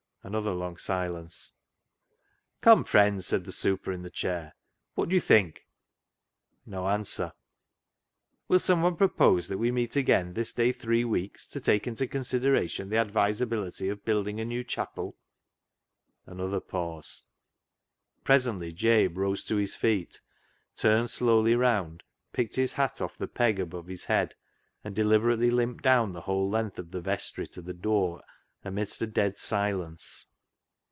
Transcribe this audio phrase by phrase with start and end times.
[0.23, 1.51] Another long silence."
[2.61, 4.55] Come, friends," said the" super" in the chair;"
[4.93, 5.65] What do you think?"
[6.67, 7.33] No answer."
[8.47, 12.05] Will some one propose that we meet again this day three weeks to take into
[12.05, 15.17] consideration the advisability of building a new chapel?"
[16.27, 17.23] Another pause.
[18.23, 20.21] Presently Jabe rose to his feet,
[20.75, 24.35] turned slowly round, picked his hat off the peg above his head,
[24.83, 28.21] and deliberately limped down the whole length of the vestry to the door
[28.63, 30.27] amidst a dead silence.